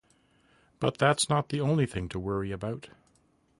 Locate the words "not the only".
1.29-1.85